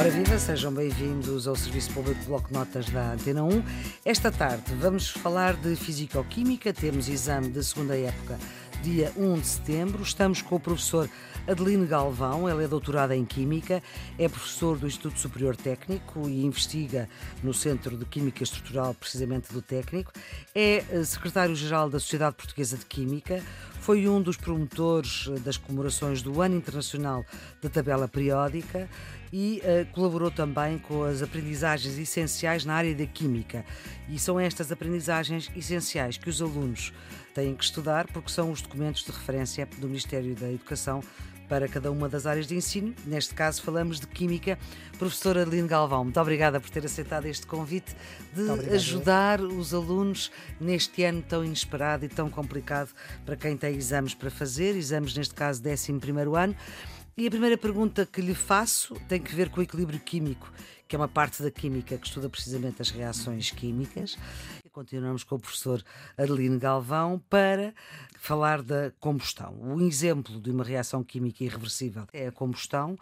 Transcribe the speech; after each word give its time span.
Ora 0.00 0.08
viva, 0.08 0.38
sejam 0.38 0.72
bem-vindos 0.72 1.46
ao 1.46 1.54
Serviço 1.54 1.92
Público 1.92 2.24
Bloco 2.24 2.50
Notas 2.54 2.88
da 2.88 3.12
Antena 3.12 3.44
1. 3.44 3.62
Esta 4.02 4.32
tarde 4.32 4.72
vamos 4.80 5.10
falar 5.10 5.52
de 5.52 5.76
Fisicoquímica, 5.76 6.72
temos 6.72 7.06
exame 7.06 7.50
de 7.50 7.62
segunda 7.62 7.94
época 7.94 8.38
dia 8.82 9.12
1 9.14 9.34
de 9.40 9.46
setembro. 9.46 10.02
Estamos 10.02 10.40
com 10.40 10.56
o 10.56 10.60
professor 10.60 11.06
Adeline 11.46 11.86
Galvão, 11.86 12.48
ele 12.48 12.64
é 12.64 12.68
doutorada 12.68 13.14
em 13.14 13.26
Química, 13.26 13.82
é 14.18 14.26
professor 14.26 14.78
do 14.78 14.86
Instituto 14.86 15.18
Superior 15.18 15.54
Técnico 15.54 16.26
e 16.26 16.44
investiga 16.44 17.06
no 17.42 17.52
Centro 17.52 17.94
de 17.96 18.06
Química 18.06 18.42
Estrutural, 18.42 18.94
precisamente 18.94 19.52
do 19.52 19.60
técnico. 19.60 20.12
É 20.54 20.82
eh, 20.90 21.04
secretário-geral 21.04 21.90
da 21.90 22.00
Sociedade 22.00 22.36
Portuguesa 22.36 22.78
de 22.78 22.86
Química, 22.86 23.42
foi 23.90 24.08
um 24.08 24.22
dos 24.22 24.36
promotores 24.36 25.26
eh, 25.28 25.40
das 25.40 25.56
comemorações 25.56 26.22
do 26.22 26.40
Ano 26.40 26.54
Internacional 26.54 27.26
da 27.60 27.68
Tabela 27.68 28.06
Periódica 28.06 28.88
e 29.32 29.60
uh, 29.64 29.92
colaborou 29.92 30.30
também 30.30 30.78
com 30.78 31.02
as 31.02 31.22
aprendizagens 31.22 31.98
essenciais 31.98 32.64
na 32.64 32.74
área 32.74 32.94
da 32.94 33.04
Química. 33.04 33.64
E 34.08 34.16
são 34.16 34.38
estas 34.38 34.70
aprendizagens 34.70 35.50
essenciais 35.56 36.16
que 36.16 36.30
os 36.30 36.40
alunos 36.40 36.92
têm 37.34 37.52
que 37.52 37.64
estudar, 37.64 38.06
porque 38.12 38.30
são 38.30 38.52
os 38.52 38.62
documentos 38.62 39.02
de 39.02 39.10
referência 39.10 39.66
do 39.78 39.88
Ministério 39.88 40.36
da 40.36 40.48
Educação 40.52 41.02
para 41.50 41.66
cada 41.66 41.90
uma 41.90 42.08
das 42.08 42.26
áreas 42.26 42.46
de 42.46 42.54
ensino. 42.54 42.94
Neste 43.04 43.34
caso, 43.34 43.60
falamos 43.60 43.98
de 43.98 44.06
Química. 44.06 44.56
Professora 45.00 45.42
Adeline 45.42 45.66
Galvão, 45.66 46.04
muito 46.04 46.20
obrigada 46.20 46.60
por 46.60 46.70
ter 46.70 46.86
aceitado 46.86 47.26
este 47.26 47.44
convite 47.44 47.96
de 48.32 48.72
ajudar 48.72 49.40
os 49.40 49.74
alunos 49.74 50.30
neste 50.60 51.02
ano 51.02 51.20
tão 51.20 51.44
inesperado 51.44 52.04
e 52.04 52.08
tão 52.08 52.30
complicado 52.30 52.90
para 53.26 53.36
quem 53.36 53.56
tem 53.56 53.74
exames 53.74 54.14
para 54.14 54.30
fazer, 54.30 54.76
exames, 54.76 55.16
neste 55.16 55.34
caso, 55.34 55.60
11 55.60 55.92
ano. 56.38 56.56
E 57.16 57.26
a 57.26 57.30
primeira 57.30 57.58
pergunta 57.58 58.06
que 58.06 58.20
lhe 58.20 58.34
faço 58.34 58.94
tem 59.08 59.20
que 59.20 59.34
ver 59.34 59.50
com 59.50 59.58
o 59.58 59.62
equilíbrio 59.64 59.98
químico, 59.98 60.52
que 60.86 60.94
é 60.94 60.98
uma 60.98 61.08
parte 61.08 61.42
da 61.42 61.50
química 61.50 61.98
que 61.98 62.06
estuda 62.06 62.30
precisamente 62.30 62.80
as 62.80 62.90
reações 62.90 63.50
químicas. 63.50 64.16
Continuamos 64.72 65.24
com 65.24 65.34
o 65.34 65.38
professor 65.40 65.82
Adeline 66.16 66.56
Galvão 66.56 67.20
para 67.28 67.74
falar 68.20 68.62
da 68.62 68.92
combustão. 69.00 69.58
O 69.58 69.80
exemplo 69.80 70.38
de 70.38 70.50
uma 70.50 70.62
reação 70.62 71.02
química 71.02 71.42
irreversível 71.42 72.06
é 72.12 72.26
a 72.26 72.32
combustão. 72.32 72.98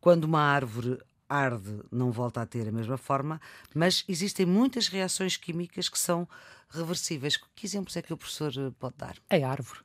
Quando 0.00 0.24
uma 0.24 0.40
árvore 0.40 0.98
arde, 1.28 1.82
não 1.90 2.10
volta 2.10 2.40
a 2.40 2.46
ter 2.46 2.66
a 2.66 2.72
mesma 2.72 2.96
forma, 2.96 3.38
mas 3.74 4.02
existem 4.08 4.46
muitas 4.46 4.88
reações 4.88 5.36
químicas 5.36 5.90
que 5.90 5.98
são 5.98 6.26
reversíveis. 6.70 7.36
Que 7.54 7.66
exemplos 7.66 7.96
é 7.98 8.02
que 8.02 8.14
o 8.14 8.16
professor 8.16 8.50
pode 8.78 8.96
dar? 8.96 9.16
A 9.28 9.46
árvore. 9.46 9.80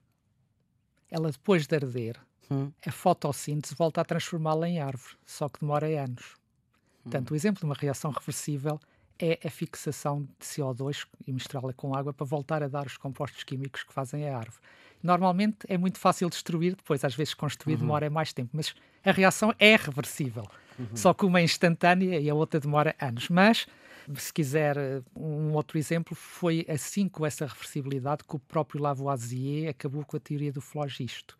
Ela, 1.12 1.32
depois 1.32 1.68
de 1.68 1.76
arder, 1.76 2.18
hum. 2.50 2.72
a 2.86 2.92
fotossíntese 2.92 3.76
volta 3.76 4.00
a 4.00 4.06
transformá-la 4.06 4.70
em 4.70 4.80
árvore, 4.80 5.16
só 5.26 5.50
que 5.50 5.60
demora 5.60 5.88
anos. 6.02 6.36
Hum. 6.36 7.04
Portanto, 7.04 7.32
o 7.32 7.36
exemplo 7.36 7.60
de 7.60 7.66
uma 7.66 7.76
reação 7.76 8.12
reversível 8.12 8.80
é 9.20 9.40
a 9.46 9.50
fixação 9.50 10.28
de 10.40 10.46
CO2 10.46 11.06
e 11.26 11.34
misturá-la 11.34 11.74
com 11.74 11.96
água 11.96 12.14
para 12.14 12.26
voltar 12.26 12.64
a 12.64 12.68
dar 12.68 12.86
os 12.86 12.98
compostos 12.98 13.44
químicos 13.44 13.84
que 13.84 13.94
fazem 13.94 14.28
a 14.30 14.38
árvore. 14.38 14.58
Normalmente 15.02 15.60
é 15.68 15.78
muito 15.78 16.00
fácil 16.00 16.30
destruir, 16.30 16.76
depois 16.76 17.04
às 17.04 17.16
vezes 17.16 17.34
construir 17.34 17.76
uhum. 17.76 17.82
demora 17.82 18.10
mais 18.10 18.34
tempo, 18.34 18.52
mas 18.54 18.74
a 19.04 19.12
reação 19.12 19.54
é 19.60 19.76
reversível. 19.76 20.46
Uhum. 20.78 20.96
Só 20.96 21.14
que 21.14 21.26
uma 21.26 21.40
é 21.40 21.44
instantânea 21.44 22.20
e 22.20 22.30
a 22.30 22.36
outra 22.36 22.60
demora 22.60 22.96
anos. 23.00 23.30
Mas, 23.30 23.68
se 24.16 24.34
quiser 24.34 24.76
um 25.16 25.54
outro 25.54 25.78
exemplo, 25.78 26.16
foi 26.16 26.66
assim 26.68 27.08
com 27.08 27.26
essa 27.26 27.46
reversibilidade 27.46 28.24
que 28.24 28.36
o 28.36 28.40
próprio 28.40 28.82
Lavoisier 28.82 29.70
acabou 29.70 30.04
com 30.04 30.18
a 30.18 30.20
teoria 30.20 30.52
do 30.52 30.62
flogisto. 30.62 31.38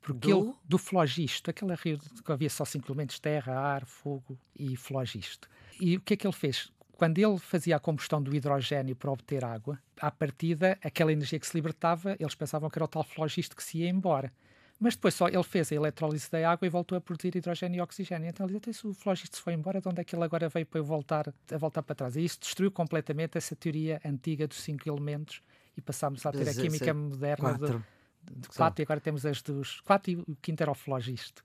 Porque 0.00 0.32
do? 0.32 0.38
ele, 0.38 0.54
do 0.64 0.78
flogisto, 0.78 1.50
aquela 1.50 1.74
rio 1.74 1.98
que 1.98 2.32
havia 2.32 2.48
só 2.48 2.64
cinco 2.64 2.90
elementos, 2.90 3.18
terra, 3.18 3.58
ar, 3.58 3.84
fogo 3.84 4.38
e 4.58 4.76
flogisto. 4.76 5.48
E 5.78 5.96
o 5.96 6.00
que 6.00 6.14
é 6.14 6.16
que 6.16 6.26
ele 6.26 6.34
fez? 6.34 6.72
Quando 7.00 7.16
ele 7.16 7.38
fazia 7.38 7.76
a 7.76 7.80
combustão 7.80 8.22
do 8.22 8.36
hidrogênio 8.36 8.94
para 8.94 9.10
obter 9.10 9.42
água, 9.42 9.78
à 9.98 10.10
partida, 10.10 10.76
aquela 10.84 11.10
energia 11.10 11.40
que 11.40 11.46
se 11.46 11.56
libertava, 11.56 12.14
eles 12.20 12.34
pensavam 12.34 12.68
que 12.68 12.76
era 12.76 12.84
o 12.84 12.88
tal 12.88 13.02
flogisto 13.02 13.56
que 13.56 13.64
se 13.64 13.78
ia 13.78 13.88
embora. 13.88 14.30
Mas 14.78 14.96
depois 14.96 15.14
só 15.14 15.26
ele 15.26 15.42
fez 15.42 15.72
a 15.72 15.74
eletrólise 15.74 16.30
da 16.30 16.50
água 16.50 16.66
e 16.66 16.68
voltou 16.68 16.98
a 16.98 17.00
produzir 17.00 17.34
hidrogênio 17.34 17.78
e 17.78 17.80
oxigênio. 17.80 18.28
Então 18.28 18.46
ele 18.46 18.60
disse, 18.60 18.80
se 18.80 18.86
o 18.86 18.92
flogisto 18.92 19.38
se 19.38 19.42
foi 19.42 19.54
embora, 19.54 19.80
de 19.80 19.88
onde 19.88 20.02
é 20.02 20.04
que 20.04 20.14
ele 20.14 20.24
agora 20.24 20.46
veio 20.50 20.66
para 20.66 20.82
voltar, 20.82 21.32
a 21.50 21.56
voltar 21.56 21.82
para 21.82 21.94
trás? 21.94 22.16
E 22.16 22.22
isso 22.22 22.38
destruiu 22.38 22.70
completamente 22.70 23.38
essa 23.38 23.56
teoria 23.56 23.98
antiga 24.04 24.46
dos 24.46 24.60
cinco 24.60 24.86
elementos 24.86 25.40
e 25.74 25.80
passámos 25.80 26.26
a 26.26 26.30
ter 26.30 26.50
a 26.50 26.52
química 26.52 26.92
moderna 26.92 27.54
de, 27.54 27.82
de 28.22 28.48
quatro, 28.48 28.82
e 28.82 28.84
agora 28.84 29.00
temos 29.00 29.24
as 29.26 29.42
dos 29.42 29.80
quatro 29.80 30.10
e 30.10 30.16
o 30.16 30.36
quinto 30.40 30.62
era 30.62 30.70
o 30.70 30.74
flogisto. 30.74 31.44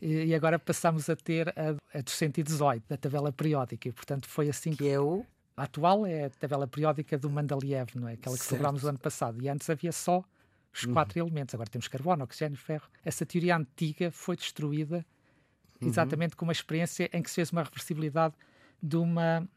E, 0.00 0.26
e, 0.26 0.34
agora 0.34 0.58
passamos 0.58 1.08
a 1.08 1.16
ter 1.16 1.48
a, 1.50 1.98
a 1.98 2.00
dos 2.00 2.14
118, 2.14 2.84
da 2.88 2.96
tabela 2.96 3.32
periódica, 3.32 3.88
e 3.88 3.92
portanto 3.92 4.28
foi 4.28 4.48
assim 4.48 4.70
que. 4.70 4.78
que 4.78 4.88
é 4.88 5.00
o? 5.00 5.24
A 5.56 5.62
atual 5.62 6.04
é 6.04 6.26
a 6.26 6.30
tabela 6.30 6.66
periódica 6.66 7.16
do 7.16 7.30
Mandaliev, 7.30 7.90
não 7.94 8.08
é? 8.08 8.12
Aquela 8.12 8.36
que 8.36 8.44
celebramos 8.44 8.84
o 8.84 8.88
ano 8.88 8.98
passado. 8.98 9.40
E 9.42 9.48
antes 9.48 9.70
havia 9.70 9.90
só 9.90 10.22
os 10.72 10.84
uhum. 10.84 10.92
quatro 10.92 11.18
elementos. 11.18 11.54
Agora 11.54 11.70
temos 11.70 11.88
carbono, 11.88 12.24
oxigênio, 12.24 12.58
ferro. 12.58 12.86
Essa 13.02 13.24
teoria 13.24 13.56
antiga 13.56 14.10
foi 14.10 14.36
destruída 14.36 15.04
uhum. 15.80 15.88
exatamente 15.88 16.36
com 16.36 16.44
uma 16.44 16.52
experiência 16.52 17.08
em 17.10 17.22
que 17.22 17.30
se 17.30 17.36
fez 17.36 17.50
uma 17.50 17.62
reversibilidade 17.62 18.34
de 18.82 18.96
uma 18.96 19.48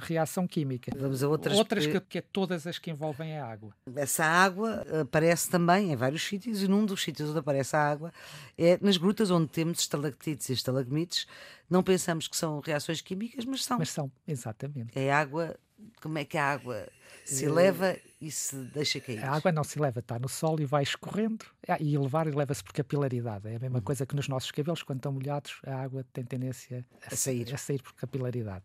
reação 0.00 0.46
química. 0.46 0.92
Vamos 0.96 1.22
a 1.22 1.28
outras. 1.28 1.56
Outras 1.56 1.86
que, 1.86 2.00
que 2.00 2.18
é 2.18 2.20
todas 2.20 2.66
as 2.66 2.78
que 2.78 2.90
envolvem 2.90 3.38
a 3.38 3.46
água. 3.46 3.72
Essa 3.96 4.24
água 4.24 4.84
aparece 5.00 5.50
também 5.50 5.92
em 5.92 5.96
vários 5.96 6.22
sítios 6.22 6.62
e 6.62 6.68
num 6.68 6.84
dos 6.84 7.02
sítios 7.02 7.30
onde 7.30 7.38
aparece 7.38 7.76
a 7.76 7.80
água 7.80 8.12
é 8.56 8.78
nas 8.80 8.96
grutas 8.96 9.30
onde 9.30 9.48
temos 9.48 9.80
estalactites 9.80 10.48
e 10.48 10.52
estalagmites. 10.52 11.26
Não 11.68 11.82
pensamos 11.82 12.28
que 12.28 12.36
são 12.36 12.60
reações 12.60 13.00
químicas, 13.00 13.44
mas 13.44 13.64
são. 13.64 13.78
Mas 13.78 13.90
são, 13.90 14.10
exatamente. 14.26 14.98
É 14.98 15.12
água. 15.12 15.56
Como 16.00 16.16
é 16.18 16.24
que 16.24 16.38
a 16.38 16.44
água 16.44 16.88
se 17.24 17.46
leva 17.46 17.96
e 18.20 18.30
se 18.30 18.56
deixa 18.56 19.00
cair? 19.00 19.22
A 19.22 19.32
água 19.32 19.52
não 19.52 19.64
se 19.64 19.78
leva, 19.78 20.00
está 20.00 20.18
no 20.18 20.28
solo 20.28 20.62
e 20.62 20.64
vai 20.64 20.82
escorrendo. 20.82 21.44
Ah, 21.68 21.76
e 21.80 21.96
levar 21.98 22.26
e 22.26 22.30
leva-se 22.30 22.62
por 22.62 22.72
capilaridade. 22.72 23.48
É 23.48 23.56
a 23.56 23.58
mesma 23.58 23.78
uhum. 23.78 23.84
coisa 23.84 24.06
que 24.06 24.14
nos 24.14 24.28
nossos 24.28 24.50
cabelos, 24.50 24.82
quando 24.82 24.98
estão 24.98 25.12
molhados, 25.12 25.60
a 25.66 25.74
água 25.74 26.04
tem 26.12 26.24
tendência 26.24 26.84
a, 27.02 27.14
a 27.14 27.16
sair. 27.16 27.52
a 27.52 27.58
sair 27.58 27.82
por 27.82 27.92
capilaridade 27.94 28.64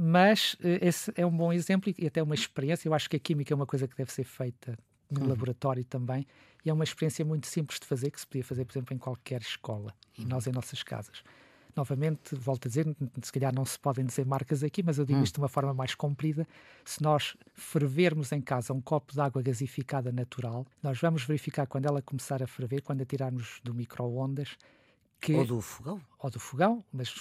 mas 0.00 0.56
eh, 0.62 0.78
esse 0.80 1.12
é 1.16 1.26
um 1.26 1.36
bom 1.36 1.52
exemplo 1.52 1.92
e 1.98 2.06
até 2.06 2.22
uma 2.22 2.34
experiência. 2.34 2.88
Eu 2.88 2.94
acho 2.94 3.10
que 3.10 3.16
a 3.16 3.18
química 3.18 3.52
é 3.52 3.56
uma 3.56 3.66
coisa 3.66 3.88
que 3.88 3.96
deve 3.96 4.12
ser 4.12 4.22
feita 4.22 4.78
no 5.10 5.22
uhum. 5.22 5.28
laboratório 5.28 5.84
também 5.84 6.24
e 6.64 6.70
é 6.70 6.72
uma 6.72 6.84
experiência 6.84 7.24
muito 7.24 7.48
simples 7.48 7.80
de 7.80 7.86
fazer 7.86 8.12
que 8.12 8.20
se 8.20 8.26
podia 8.26 8.44
fazer, 8.44 8.64
por 8.64 8.72
exemplo, 8.72 8.94
em 8.94 8.98
qualquer 8.98 9.40
escola 9.40 9.92
e 10.16 10.24
nós 10.24 10.46
em 10.46 10.52
nossas 10.52 10.84
casas. 10.84 11.24
Novamente, 11.74 12.34
volto 12.36 12.66
a 12.66 12.68
dizer, 12.68 12.86
se 13.22 13.32
calhar 13.32 13.52
não 13.52 13.64
se 13.64 13.76
podem 13.78 14.04
dizer 14.04 14.24
marcas 14.24 14.62
aqui, 14.62 14.84
mas 14.84 14.98
eu 14.98 15.04
digo 15.04 15.18
uhum. 15.18 15.24
isto 15.24 15.34
de 15.34 15.40
uma 15.40 15.48
forma 15.48 15.74
mais 15.74 15.96
comprida. 15.96 16.46
Se 16.84 17.02
nós 17.02 17.36
fervermos 17.54 18.30
em 18.30 18.40
casa 18.40 18.72
um 18.72 18.80
copo 18.80 19.12
de 19.12 19.20
água 19.20 19.42
gasificada 19.42 20.12
natural, 20.12 20.64
nós 20.80 21.00
vamos 21.00 21.24
verificar 21.24 21.66
quando 21.66 21.86
ela 21.86 22.00
começar 22.02 22.40
a 22.40 22.46
ferver, 22.46 22.82
quando 22.82 23.02
a 23.02 23.04
tirarmos 23.04 23.60
do 23.64 23.74
micro-ondas, 23.74 24.56
que, 25.20 25.34
ou 25.34 25.44
do 25.44 25.60
fogão. 25.60 26.00
Ou 26.18 26.30
do 26.30 26.38
fogão, 26.38 26.84
mas, 26.92 27.12
que, 27.12 27.20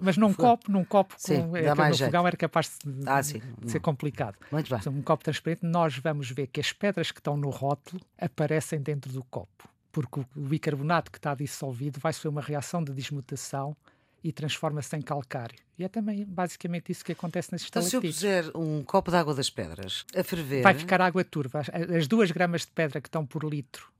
mas 0.00 0.16
num 0.16 0.32
copo, 0.32 0.70
num 0.70 0.84
copo 0.84 1.14
sim, 1.16 1.48
com, 1.48 1.56
é, 1.56 1.74
no 1.74 1.96
fogão 1.96 2.26
era 2.26 2.36
capaz 2.36 2.78
de, 2.84 3.08
ah, 3.08 3.20
de 3.20 3.70
ser 3.70 3.80
complicado. 3.80 4.36
Muito 4.50 4.68
bem. 4.68 4.78
Então, 4.80 4.92
um 4.92 5.02
copo 5.02 5.24
transparente, 5.24 5.64
nós 5.64 5.96
vamos 5.98 6.30
ver 6.30 6.48
que 6.48 6.60
as 6.60 6.72
pedras 6.72 7.10
que 7.10 7.20
estão 7.20 7.36
no 7.36 7.50
rótulo 7.50 8.00
aparecem 8.18 8.80
dentro 8.80 9.12
do 9.12 9.22
copo, 9.24 9.68
porque 9.92 10.20
o 10.20 10.26
bicarbonato 10.34 11.10
que 11.10 11.18
está 11.18 11.34
dissolvido 11.34 12.00
vai 12.00 12.12
sofrer 12.12 12.30
uma 12.30 12.42
reação 12.42 12.82
de 12.82 12.92
desmutação 12.92 13.76
e 14.22 14.32
transforma-se 14.32 14.96
em 14.96 15.02
calcário. 15.02 15.58
E 15.78 15.84
é 15.84 15.88
também 15.88 16.24
basicamente 16.24 16.90
isso 16.90 17.04
que 17.04 17.12
acontece 17.12 17.52
nas 17.52 17.62
estalactites. 17.62 17.98
Então, 17.98 18.12
se 18.12 18.26
eu 18.26 18.42
puser 18.42 18.56
um 18.56 18.82
copo 18.82 19.10
de 19.10 19.16
água 19.18 19.34
das 19.34 19.50
pedras 19.50 20.04
a 20.16 20.24
ferver... 20.24 20.62
Vai 20.62 20.74
ficar 20.74 21.00
água 21.00 21.22
turva. 21.22 21.62
As 21.94 22.06
duas 22.06 22.30
gramas 22.30 22.62
de 22.62 22.68
pedra 22.68 23.00
que 23.00 23.08
estão 23.08 23.26
por 23.26 23.44
litro 23.44 23.92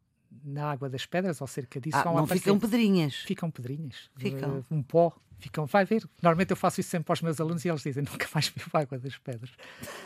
na 0.45 0.71
água 0.71 0.91
das 0.91 1.07
pedras, 1.07 1.41
ou 1.41 1.47
cerca 1.47 1.81
disso, 1.81 1.97
ah, 1.97 2.05
não 2.05 2.27
ficam 2.27 2.59
pedrinhas. 2.59 3.15
Ficam 3.17 3.51
pedrinhas. 3.51 4.11
Ficam. 4.17 4.59
Uh, 4.59 4.65
um 4.71 4.83
pó. 4.83 5.13
Ficam, 5.39 5.67
vai 5.67 5.85
ver. 5.85 6.05
Normalmente 6.23 6.51
eu 6.51 6.57
faço 6.57 6.81
isso 6.81 6.91
sempre 6.91 7.07
para 7.07 7.15
os 7.15 7.23
meus 7.23 7.41
alunos 7.41 7.65
e 7.65 7.69
eles 7.69 7.83
dizem 7.83 8.05
nunca 8.11 8.27
mais 8.33 8.49
bebo 8.49 8.71
água 8.73 8.99
das 8.99 9.17
pedras. 9.19 9.51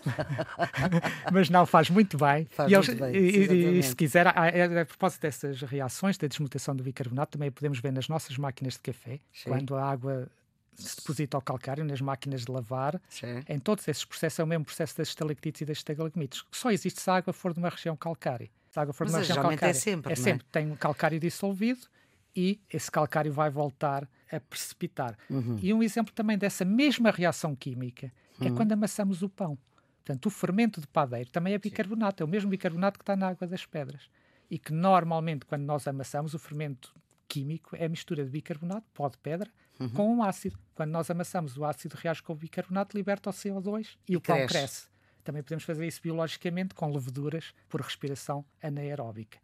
Mas 1.33 1.51
não, 1.51 1.67
faz 1.67 1.91
muito 1.91 2.17
bem. 2.17 2.47
Faz 2.47 2.71
e, 2.71 2.77
muito 2.77 2.97
bem, 2.97 3.15
e, 3.15 3.79
e, 3.79 3.83
se 3.83 3.95
quiser, 3.95 4.27
a, 4.27 4.31
a, 4.31 4.83
a, 4.83 4.87
propósito 4.87 5.23
dessas 5.23 5.61
reações 5.63 6.17
da 6.17 6.27
desmutação 6.27 6.75
do 6.75 6.83
bicarbonato, 6.83 7.33
também 7.33 7.51
podemos 7.51 7.79
ver 7.81 7.93
nas 7.93 8.09
nossas 8.09 8.37
máquinas 8.39 8.75
de 8.75 8.81
café, 8.81 9.21
Sim. 9.33 9.51
quando 9.51 9.77
a 9.77 9.91
água 9.91 10.29
se 10.75 10.97
deposita 10.97 11.37
ao 11.37 11.43
calcário 11.43 11.85
nas 11.85 12.01
máquinas 12.01 12.45
de 12.45 12.51
lavar. 12.51 13.01
Sim. 13.09 13.43
Em 13.49 13.59
todos 13.59 13.87
esses 13.87 14.05
processos 14.05 14.39
é 14.39 14.45
o 14.45 14.47
mesmo 14.47 14.65
processo 14.65 14.97
das 14.97 15.09
estalactites 15.09 15.61
e 15.61 15.65
das 15.65 15.79
estalagmites. 15.79 16.45
Só 16.51 16.71
existe 16.71 17.01
se 17.01 17.11
a 17.11 17.15
água 17.17 17.33
for 17.33 17.53
de 17.53 17.59
uma 17.59 17.69
região 17.69 17.97
calcária 17.97 18.49
se 18.79 18.81
a 18.81 18.83
água 18.83 18.95
for 18.95 19.05
Mas 19.05 19.11
de 19.11 19.17
uma 19.17 19.21
região 19.21 19.43
calcária, 19.43 19.71
é 19.71 19.75
sempre, 19.75 20.13
é 20.13 20.17
sempre 20.17 20.47
é? 20.49 20.53
tem 20.53 20.71
um 20.71 20.77
calcário 20.77 21.19
dissolvido 21.19 21.87
e 22.35 22.61
esse 22.73 22.91
calcário 22.91 23.33
vai 23.33 23.51
voltar 23.51 24.09
a 24.31 24.41
precipitar. 24.41 25.17
Uhum. 25.29 25.59
E 25.61 25.73
um 25.75 25.83
exemplo 25.83 26.13
também 26.15 26.39
dessa 26.39 26.65
mesma 26.65 27.11
reação 27.11 27.57
química 27.57 28.13
é 28.41 28.45
uhum. 28.45 28.53
é 28.53 28.57
quando 28.57 28.73
amassamos 28.73 29.23
o 29.23 29.29
pão. 29.29 29.59
Portanto, 30.05 30.27
o 30.27 30.31
fermento 30.31 30.81
de 30.81 30.87
padeiro 30.87 31.31
também 31.31 31.55
é 31.55 31.59
bicarbonato, 31.59 32.19
Sim. 32.19 32.23
é 32.23 32.27
o 32.27 32.29
mesmo 32.29 32.51
bicarbonato 32.51 32.99
que 32.99 33.03
está 33.03 33.17
na 33.17 33.29
água 33.29 33.47
das 33.47 33.67
pedras. 33.67 34.09
E 34.51 34.59
que 34.59 34.73
normalmente, 34.73 35.45
quando 35.45 35.63
nós 35.65 35.87
amassamos, 35.87 36.33
o 36.33 36.39
fermento 36.39 36.95
químico 37.29 37.77
é 37.77 37.85
a 37.85 37.89
mistura 37.89 38.25
de 38.25 38.31
bicarbonato, 38.31 38.87
pó 38.95 39.09
de 39.09 39.19
pedra, 39.19 39.51
uhum. 39.79 39.89
com 39.91 40.17
um 40.17 40.23
ácido. 40.23 40.59
Quando 40.75 40.91
nós 40.91 41.11
amassamos 41.11 41.59
o 41.59 41.65
ácido 41.65 41.95
reage 41.97 42.23
com 42.23 42.33
o 42.33 42.37
bicarbonato, 42.37 42.97
liberta 42.97 43.29
o 43.29 43.33
CO2 43.33 43.99
e, 44.09 44.15
e 44.15 44.17
o 44.17 44.21
cresce. 44.21 44.39
pão 44.41 44.49
cresce. 44.49 44.89
Também 45.29 45.43
podemos 45.43 45.65
fazer 45.65 45.87
isso 45.87 46.01
biologicamente 46.03 46.75
com 46.75 46.91
leveduras 46.91 47.53
por 47.69 47.83
respiração 47.83 48.43
anaeróbica. 48.63 49.39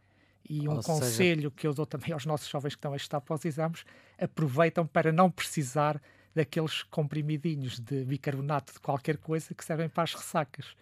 E 0.49 0.67
um 0.67 0.77
Ou 0.77 0.83
conselho 0.83 1.43
seja... 1.43 1.51
que 1.51 1.67
eu 1.67 1.75
dou 1.75 1.85
também 1.85 2.11
aos 2.11 2.25
nossos 2.25 2.49
jovens 2.49 2.75
que 2.75 2.79
estão 2.79 2.95
a 2.95 2.97
estar 2.97 3.21
para 3.21 3.35
os 3.35 3.45
exames, 3.45 3.85
aproveitam 4.19 4.87
para 4.87 5.13
não 5.13 5.31
precisar 5.31 6.01
daqueles 6.35 6.85
comprimidinhos 6.85 7.79
de 7.79 8.03
bicarbonato 8.03 8.73
de 8.73 8.81
qualquer 8.81 9.19
coisa 9.19 9.55
que 9.55 9.63
servem 9.63 9.91
para 9.91 10.05
as 10.05 10.15
ressacas 10.15 10.75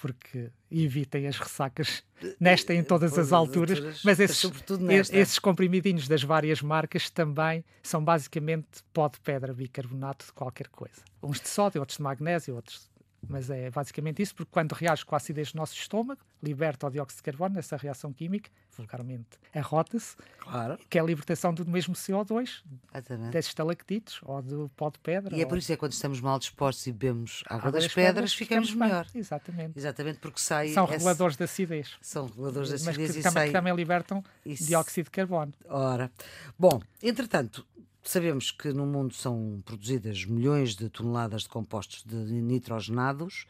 porque 0.00 0.50
evitem 0.70 1.28
as 1.28 1.36
ressacas 1.36 2.02
nesta 2.40 2.72
em 2.72 2.82
todas 2.82 3.18
as 3.18 3.32
alturas, 3.32 4.02
mas 4.02 4.18
esses, 4.18 4.50
esses 5.12 5.38
comprimidinhos 5.38 6.08
das 6.08 6.22
várias 6.22 6.62
marcas 6.62 7.10
também 7.10 7.62
são 7.82 8.02
basicamente 8.02 8.82
pó 8.94 9.08
de 9.08 9.20
pedra 9.20 9.52
bicarbonato 9.52 10.24
de 10.24 10.32
qualquer 10.32 10.68
coisa. 10.68 11.02
Uns 11.22 11.38
de 11.38 11.48
sódio, 11.48 11.80
outros 11.82 11.98
de 11.98 12.02
magnésio, 12.02 12.56
outros 12.56 12.89
mas 13.28 13.50
é 13.50 13.70
basicamente 13.70 14.22
isso, 14.22 14.34
porque 14.34 14.50
quando 14.50 14.72
reage 14.72 15.04
com 15.04 15.14
a 15.14 15.18
acidez 15.18 15.52
do 15.52 15.56
nosso 15.56 15.74
estômago, 15.74 16.20
liberta 16.42 16.86
o 16.86 16.90
dióxido 16.90 17.18
de 17.18 17.22
carbono 17.22 17.54
nessa 17.54 17.76
reação 17.76 18.12
química, 18.12 18.50
vulgarmente 18.76 19.38
arrota-se, 19.54 20.16
claro. 20.38 20.78
que 20.88 20.98
é 20.98 21.00
a 21.00 21.04
libertação 21.04 21.52
do 21.52 21.66
mesmo 21.66 21.94
CO2, 21.94 22.62
Exatamente. 22.94 23.32
das 23.32 23.46
estalactites 23.46 24.20
ou 24.22 24.40
do 24.42 24.70
pó 24.76 24.90
de 24.90 24.98
pedra. 24.98 25.36
E 25.36 25.42
é 25.42 25.46
por 25.46 25.58
isso 25.58 25.68
que 25.68 25.72
é 25.72 25.76
quando 25.76 25.92
estamos 25.92 26.20
mal 26.20 26.38
dispostos 26.38 26.86
e 26.86 26.92
bebemos 26.92 27.42
água, 27.46 27.58
água 27.58 27.72
das, 27.72 27.84
das, 27.84 27.94
pedras, 27.94 28.14
pedras 28.14 28.34
ficamos, 28.34 28.70
ficamos 28.70 28.88
melhor. 28.88 29.06
Exatamente. 29.14 29.78
Exatamente, 29.78 30.18
porque 30.18 30.40
sai. 30.40 30.68
São 30.68 30.84
esse... 30.84 30.94
reguladores 30.94 31.36
de 31.36 31.44
acidez. 31.44 31.96
São 32.00 32.26
reguladores 32.26 32.68
de 32.68 32.74
acidez 32.76 32.96
mas 32.98 33.12
que, 33.12 33.18
e 33.18 33.22
também, 33.22 33.44
sai... 33.44 33.50
também 33.50 33.74
libertam 33.74 34.24
isso... 34.44 34.66
dióxido 34.66 35.04
de 35.04 35.10
carbono. 35.10 35.52
Ora, 35.68 36.10
bom, 36.58 36.80
entretanto, 37.02 37.66
Sabemos 38.02 38.50
que 38.50 38.72
no 38.72 38.86
mundo 38.86 39.14
são 39.14 39.60
produzidas 39.64 40.24
milhões 40.24 40.74
de 40.74 40.88
toneladas 40.88 41.42
de 41.42 41.48
compostos 41.48 42.02
de 42.04 42.16
nitrogenados, 42.16 43.46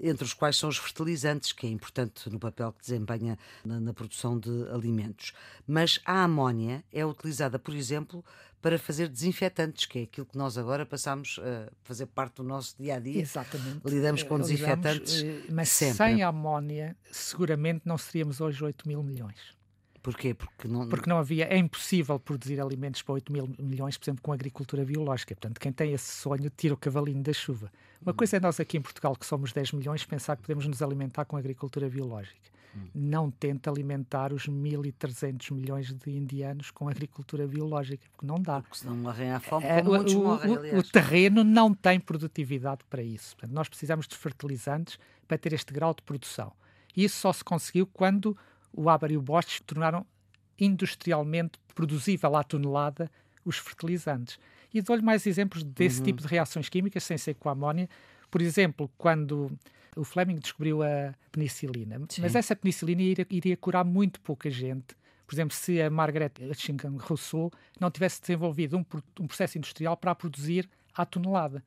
entre 0.00 0.24
os 0.24 0.32
quais 0.32 0.56
são 0.56 0.70
os 0.70 0.78
fertilizantes, 0.78 1.52
que 1.52 1.66
é 1.66 1.70
importante 1.70 2.30
no 2.30 2.38
papel 2.38 2.72
que 2.72 2.80
desempenha 2.80 3.38
na, 3.64 3.78
na 3.78 3.92
produção 3.92 4.38
de 4.38 4.66
alimentos. 4.72 5.32
Mas 5.66 6.00
a 6.06 6.24
amónia 6.24 6.82
é 6.90 7.04
utilizada, 7.04 7.58
por 7.58 7.74
exemplo, 7.74 8.24
para 8.62 8.78
fazer 8.78 9.08
desinfetantes, 9.08 9.86
que 9.86 9.98
é 9.98 10.02
aquilo 10.02 10.26
que 10.26 10.36
nós 10.36 10.58
agora 10.58 10.84
passamos 10.84 11.38
a 11.42 11.70
fazer 11.82 12.06
parte 12.06 12.36
do 12.36 12.42
nosso 12.42 12.74
dia 12.78 12.96
a 12.96 12.98
dia. 12.98 13.20
Exatamente. 13.20 13.80
Lidamos 13.84 14.22
com 14.22 14.38
desinfetantes. 14.38 15.20
Lidamos, 15.20 15.50
mas 15.50 15.68
sempre. 15.68 15.96
sem 15.96 16.22
amónia, 16.22 16.96
seguramente 17.10 17.82
não 17.84 17.96
seríamos 17.98 18.40
hoje 18.40 18.62
8 18.62 18.88
mil 18.88 19.02
milhões. 19.02 19.59
Porquê? 20.02 20.34
Porque 20.34 20.66
não... 20.66 20.88
Porque 20.88 21.08
não 21.08 21.18
havia, 21.18 21.46
é 21.46 21.56
impossível 21.56 22.18
produzir 22.18 22.60
alimentos 22.60 23.02
para 23.02 23.14
8 23.14 23.32
mil 23.32 23.48
milhões, 23.58 23.98
por 23.98 24.04
exemplo, 24.04 24.22
com 24.22 24.32
agricultura 24.32 24.84
biológica. 24.84 25.34
Portanto, 25.34 25.60
quem 25.60 25.72
tem 25.72 25.92
esse 25.92 26.10
sonho 26.10 26.50
tira 26.56 26.74
o 26.74 26.76
cavalinho 26.76 27.22
da 27.22 27.32
chuva. 27.32 27.70
Uma 28.00 28.12
hum. 28.12 28.14
coisa 28.14 28.36
é 28.36 28.40
nós 28.40 28.58
aqui 28.58 28.78
em 28.78 28.80
Portugal, 28.80 29.14
que 29.14 29.26
somos 29.26 29.52
10 29.52 29.72
milhões, 29.72 30.04
pensar 30.04 30.36
que 30.36 30.42
podemos 30.42 30.66
nos 30.66 30.80
alimentar 30.80 31.24
com 31.26 31.36
agricultura 31.36 31.88
biológica. 31.88 32.50
Hum. 32.74 32.86
Não 32.94 33.30
tenta 33.30 33.70
alimentar 33.70 34.32
os 34.32 34.48
1.300 34.48 35.52
milhões 35.52 35.92
de 35.92 36.10
indianos 36.10 36.70
com 36.70 36.88
agricultura 36.88 37.46
biológica, 37.46 38.06
porque 38.10 38.26
não 38.26 38.40
dá. 38.40 38.62
Porque 38.62 38.78
senão 38.78 38.96
morrem 38.96 39.32
à 39.32 39.40
fome, 39.40 39.66
é, 39.66 39.82
o, 39.82 39.84
morrem, 39.84 40.74
o, 40.76 40.78
o 40.78 40.82
terreno 40.82 41.44
não 41.44 41.74
tem 41.74 42.00
produtividade 42.00 42.80
para 42.88 43.02
isso. 43.02 43.36
Portanto, 43.36 43.54
nós 43.54 43.68
precisamos 43.68 44.08
de 44.08 44.16
fertilizantes 44.16 44.98
para 45.28 45.36
ter 45.36 45.52
este 45.52 45.74
grau 45.74 45.92
de 45.92 46.02
produção. 46.02 46.52
E 46.96 47.04
isso 47.04 47.20
só 47.20 47.32
se 47.32 47.44
conseguiu 47.44 47.86
quando 47.86 48.36
o 48.72 48.88
Ábar 48.88 49.10
e 49.10 49.16
o 49.16 49.22
Bosch 49.22 49.60
tornaram 49.66 50.06
industrialmente 50.58 51.58
produzível 51.74 52.36
à 52.36 52.44
tonelada 52.44 53.10
os 53.44 53.56
fertilizantes. 53.56 54.38
E 54.72 54.80
dou-lhe 54.82 55.02
mais 55.02 55.26
exemplos 55.26 55.64
desse 55.64 55.98
uhum. 55.98 56.04
tipo 56.04 56.22
de 56.22 56.28
reações 56.28 56.68
químicas, 56.68 57.02
sem 57.02 57.18
ser 57.18 57.34
com 57.34 57.48
a 57.48 57.52
amónia. 57.52 57.88
Por 58.30 58.40
exemplo, 58.40 58.90
quando 58.96 59.50
o 59.96 60.04
Fleming 60.04 60.36
descobriu 60.36 60.82
a 60.82 61.14
penicilina, 61.32 62.00
Sim. 62.08 62.22
mas 62.22 62.36
essa 62.36 62.54
penicilina 62.54 63.02
iria, 63.02 63.26
iria, 63.30 63.56
curar 63.56 63.84
muito 63.84 64.20
pouca 64.20 64.48
gente. 64.48 64.94
Por 65.26 65.34
exemplo, 65.34 65.56
se 65.56 65.80
a 65.80 65.90
Margaret 65.90 66.32
Hutchinson 66.40 66.96
Rousseau 66.98 67.50
não 67.80 67.90
tivesse 67.90 68.20
desenvolvido 68.20 68.76
um, 68.76 68.84
um 69.20 69.26
processo 69.26 69.58
industrial 69.58 69.96
para 69.96 70.12
a 70.12 70.14
produzir 70.14 70.68
à 70.94 71.04
tonelada. 71.04 71.64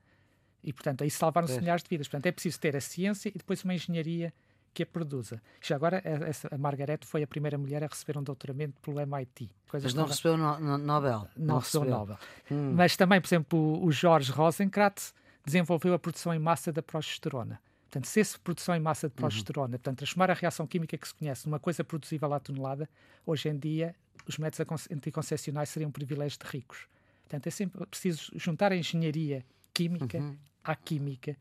E, 0.62 0.72
portanto, 0.72 1.02
aí 1.02 1.10
salvaram-se 1.10 1.58
milhares 1.60 1.82
de 1.82 1.88
vidas. 1.88 2.08
Portanto, 2.08 2.26
é 2.26 2.32
preciso 2.32 2.58
ter 2.58 2.74
a 2.74 2.80
ciência 2.80 3.28
e 3.28 3.32
depois 3.32 3.62
uma 3.64 3.74
engenharia 3.74 4.32
que 4.74 4.82
a 4.82 4.86
produza. 4.86 5.40
Já 5.62 5.76
agora, 5.76 6.02
a, 6.04 6.54
a 6.54 6.58
Margaret 6.58 6.98
foi 7.04 7.22
a 7.22 7.26
primeira 7.26 7.56
mulher 7.56 7.84
a 7.84 7.86
receber 7.86 8.18
um 8.18 8.22
doutoramento 8.22 8.80
pelo 8.80 9.00
MIT. 9.00 9.48
Mas 9.72 9.94
não 9.94 10.06
recebeu 10.06 10.36
no, 10.36 10.58
no 10.58 10.76
Nobel. 10.76 11.28
Não, 11.36 11.46
não 11.46 11.58
recebeu, 11.58 11.82
recebeu 11.82 11.98
Nobel. 11.98 12.18
Hum. 12.50 12.72
Mas 12.74 12.96
também, 12.96 13.20
por 13.20 13.28
exemplo, 13.28 13.58
o, 13.58 13.86
o 13.86 13.92
George 13.92 14.32
Rosenkratz 14.32 15.14
desenvolveu 15.44 15.94
a 15.94 15.98
produção 15.98 16.34
em 16.34 16.38
massa 16.38 16.72
da 16.72 16.82
progesterona. 16.82 17.60
Portanto, 17.84 18.06
se 18.06 18.20
essa 18.20 18.38
produção 18.40 18.74
em 18.74 18.80
massa 18.80 19.08
de 19.08 19.12
uhum. 19.12 19.20
progesterona, 19.20 19.66
uhum. 19.66 19.70
portanto, 19.72 19.98
transformar 19.98 20.30
a 20.30 20.34
reação 20.34 20.66
química 20.66 20.98
que 20.98 21.06
se 21.06 21.14
conhece 21.14 21.46
numa 21.46 21.60
coisa 21.60 21.84
produzível 21.84 22.32
à 22.32 22.40
tonelada, 22.40 22.88
hoje 23.24 23.48
em 23.48 23.56
dia 23.56 23.94
os 24.26 24.36
métodos 24.36 24.88
anticoncepcionais 24.90 25.68
seriam 25.68 25.90
um 25.90 25.92
privilégio 25.92 26.38
de 26.38 26.46
ricos. 26.46 26.88
Portanto, 27.22 27.46
é 27.46 27.50
sempre 27.50 27.86
preciso 27.86 28.32
juntar 28.34 28.72
a 28.72 28.76
engenharia 28.76 29.44
química 29.72 30.18
uhum. 30.18 30.36
à 30.64 30.74
química 30.74 31.36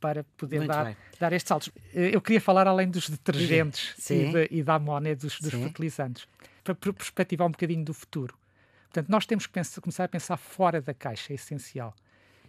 para 0.00 0.24
poder 0.36 0.66
dar, 0.66 0.96
dar 1.18 1.32
estes 1.32 1.48
saltos. 1.48 1.70
Eh, 1.94 2.10
eu 2.14 2.20
queria 2.20 2.40
falar 2.40 2.66
além 2.66 2.88
dos 2.88 3.08
detergentes 3.08 3.94
e, 4.10 4.32
de, 4.32 4.48
e, 4.50 4.62
da 4.62 4.74
amónia, 4.74 5.16
dos, 5.16 5.40
dos 5.40 5.52
fertilizantes, 5.52 6.28
para 6.62 6.74
perspectivar 6.74 7.46
um 7.48 7.50
bocadinho 7.50 7.84
do 7.84 7.94
futuro. 7.94 8.36
Portanto, 8.84 9.08
nós 9.08 9.26
temos 9.26 9.46
que 9.46 9.52
pensar, 9.52 9.80
começar 9.80 10.04
a 10.04 10.08
pensar 10.08 10.36
fora 10.36 10.80
da 10.80 10.94
caixa, 10.94 11.32
é 11.32 11.34
essencial. 11.34 11.94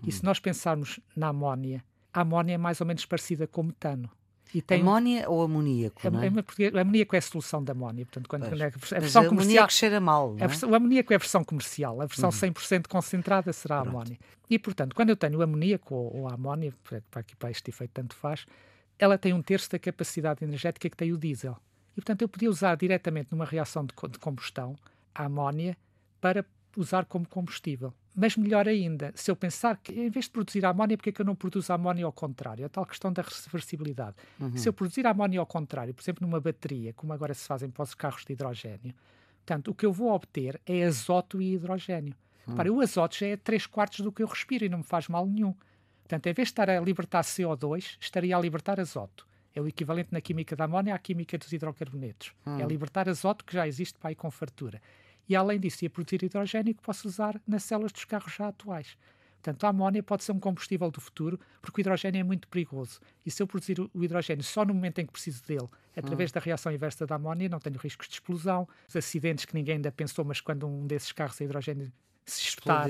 E 0.06 0.12
se 0.12 0.20
hum. 0.20 0.26
nós 0.26 0.40
pensarmos 0.40 1.00
na 1.16 1.30
amónia, 1.30 1.84
a 2.14 2.22
amónia 2.22 2.56
é 2.56 2.58
mais 2.58 2.80
ou 2.82 2.88
menos 2.88 3.06
parecida 3.06 3.48
com 3.48 3.62
o 3.62 3.64
metano. 3.66 4.10
E 4.54 4.62
tem 4.62 4.82
amónia 4.82 5.30
ou 5.30 5.42
amoníaco? 5.42 6.10
Não 6.10 6.22
é? 6.22 6.28
é 6.28 6.82
amoníaco 6.82 7.16
é 7.16 7.20
a 7.20 7.22
solução 7.22 7.64
da 7.64 7.74
amónia. 7.74 8.06
Portanto, 8.06 8.28
quando, 8.28 8.48
quando 8.48 8.62
é 8.62 8.66
a 8.66 9.00
versão 9.00 9.24
Mas 9.24 9.30
comercial. 9.30 9.70
cheira 9.70 10.00
mal. 10.00 10.34
Não 10.34 10.44
é? 10.44 10.48
versão, 10.48 10.70
o 10.70 10.76
amoníaco 10.76 11.14
é 11.14 11.16
a 11.16 11.20
versão 11.20 11.44
comercial. 11.44 12.02
A 12.02 12.06
versão 12.06 12.30
uhum. 12.30 12.52
100% 12.54 12.88
concentrada 12.88 13.52
será 13.52 13.78
a 13.78 13.82
amónia. 13.82 14.18
E, 14.50 14.58
portanto, 14.58 14.96
quando 14.96 15.10
eu 15.10 15.18
tenho 15.18 15.40
o 15.40 15.42
amoníaco 15.42 15.94
ou, 15.94 16.18
ou 16.18 16.28
a 16.28 16.34
amónia, 16.34 16.74
para, 16.84 17.02
aqui, 17.20 17.36
para 17.36 17.52
este 17.52 17.70
efeito 17.70 17.92
tanto 17.94 18.16
faz, 18.16 18.46
ela 18.98 19.18
tem 19.18 19.34
um 19.34 19.42
terço 19.42 19.70
da 19.70 19.78
capacidade 19.78 20.44
energética 20.44 20.90
que 20.90 20.98
tem 20.98 21.12
o 21.12 21.18
diesel. 21.18 21.58
E, 21.92 21.96
portanto, 21.96 22.22
eu 22.22 22.30
podia 22.30 22.50
usar 22.50 22.76
diretamente 22.76 23.30
numa 23.32 23.46
reação 23.46 23.86
de, 23.86 23.94
de 24.10 24.20
combustão 24.20 24.76
a 25.14 25.26
amónia 25.26 25.78
para 26.22 26.46
usar 26.76 27.06
como 27.06 27.28
combustível. 27.28 27.94
Mas 28.20 28.36
melhor 28.36 28.68
ainda, 28.68 29.12
se 29.14 29.30
eu 29.30 29.36
pensar 29.36 29.78
que 29.78 29.92
em 29.92 30.10
vez 30.10 30.26
de 30.26 30.32
produzir 30.32 30.66
amónia, 30.66 30.98
porque 30.98 31.12
é 31.12 31.14
que 31.14 31.22
eu 31.22 31.26
não 31.26 31.36
produzo 31.36 31.72
amónia 31.72 32.04
ao 32.04 32.12
contrário? 32.12 32.66
A 32.66 32.70
tal 32.70 32.84
questão 32.84 33.14
da 33.14 33.22
reversibilidade. 33.22 34.16
Uhum. 34.40 34.58
Se 34.58 34.68
eu 34.68 34.74
produzir 34.74 35.06
amónia 35.06 35.40
ao 35.40 35.46
contrário, 35.46 35.94
por 35.94 36.02
exemplo, 36.02 36.26
numa 36.26 36.42
bateria, 36.42 36.92
como 36.94 37.14
agora 37.14 37.36
se 37.36 37.46
fazem 37.46 37.70
para 37.70 37.84
os 37.84 37.94
carros 37.94 38.26
de 38.26 38.34
hidrogênio, 38.34 38.92
portanto, 39.46 39.70
o 39.70 39.76
que 39.76 39.86
eu 39.86 39.94
vou 39.94 40.12
obter 40.12 40.60
é 40.66 40.84
azoto 40.84 41.40
e 41.40 41.54
hidrogênio. 41.54 42.16
Uhum. 42.48 42.56
Para 42.56 42.74
o 42.74 42.82
azoto 42.82 43.18
já 43.20 43.28
é 43.28 43.38
3 43.38 43.68
quartos 43.68 44.00
do 44.00 44.12
que 44.12 44.24
eu 44.24 44.28
respiro 44.28 44.66
e 44.66 44.70
não 44.70 44.80
me 44.80 44.84
faz 44.84 45.08
mal 45.08 45.28
nenhum. 45.28 45.54
Portanto, 46.02 46.26
em 46.26 46.34
vez 46.34 46.48
de 46.48 46.54
estar 46.54 46.72
a 46.72 46.80
libertar 46.80 47.24
CO2, 47.24 47.98
estaria 48.00 48.36
a 48.36 48.42
libertar 48.42 48.80
azoto. 48.80 49.28
É 49.54 49.62
o 49.62 49.68
equivalente 49.68 50.10
na 50.12 50.22
química 50.22 50.56
da 50.56 50.64
amónia 50.64 50.96
à 50.96 50.98
química 50.98 51.38
dos 51.38 51.54
hidrocarbonetos. 51.54 52.34
Uhum. 52.48 52.60
É 52.60 52.66
libertar 52.66 53.08
azoto 53.08 53.46
que 53.46 53.54
já 53.54 53.68
existe 53.68 54.00
para 54.00 54.10
aí 54.10 54.16
com 54.16 54.32
fartura 54.32 54.82
e, 55.28 55.36
além 55.36 55.60
disso, 55.60 55.84
ia 55.84 55.90
produzir 55.90 56.24
hidrogênio 56.24 56.74
que 56.74 56.82
posso 56.82 57.08
usar 57.08 57.40
nas 57.48 57.64
células 57.64 57.92
dos 57.92 58.06
carros 58.06 58.34
já 58.34 58.48
atuais. 58.48 58.98
Portanto, 59.42 59.64
a 59.64 59.70
amónia 59.70 60.04
pode 60.04 60.24
ser 60.24 60.32
um 60.32 60.40
combustível 60.40 60.90
do 60.92 61.00
futuro, 61.00 61.40
porque 61.62 61.80
o 61.80 61.82
hidrogênio 61.82 62.20
é 62.20 62.24
muito 62.24 62.48
perigoso. 62.48 63.00
E 63.26 63.32
se 63.32 63.42
eu 63.42 63.48
produzir 63.48 63.80
o 63.80 64.04
hidrogênio 64.04 64.44
só 64.44 64.66
no 64.66 64.74
momento 64.74 65.00
em 65.00 65.06
que 65.06 65.12
preciso 65.12 65.44
dele, 65.46 65.68
através 65.96 66.32
hum. 66.32 66.34
da 66.34 66.40
reação 66.40 66.72
inversa 66.72 67.06
da 67.06 67.16
amónia, 67.16 67.48
não 67.48 67.60
tenho 67.60 67.78
riscos 67.78 68.08
de 68.08 68.16
explosão, 68.16 68.68
os 68.88 68.96
acidentes 68.96 69.46
que 69.46 69.54
ninguém 69.54 69.76
ainda 69.76 69.92
pensou, 69.92 70.26
mas 70.26 70.42
quando 70.42 70.68
um 70.68 70.86
desses 70.86 71.12
carros 71.12 71.40
a 71.40 71.44
hidrogênio 71.44 71.92
se 72.26 72.42
espetar 72.42 72.90